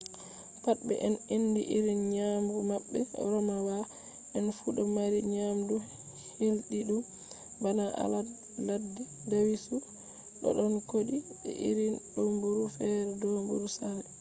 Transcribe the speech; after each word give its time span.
pat 0.63 0.77
be 0.87 0.95
en 1.07 1.15
andi 1.35 1.61
irin 1.77 2.01
nyamdu 2.13 2.55
mabbe 2.69 2.99
romawa 3.31 3.77
en 4.37 4.45
fu 4.57 4.67
do 4.75 4.83
mari 4.95 5.19
nyamdu 5.35 5.75
hildidum 6.39 7.01
bana 7.63 7.85
alade 8.03 8.33
ladde 8.67 9.01
dawisu 9.29 9.75
dodon 10.41 10.75
kodi 10.91 11.17
be 11.41 11.49
irin 11.69 11.95
domburu 12.15 12.63
fere 12.75 12.99
domburu 13.21 13.67
sare 13.77 14.03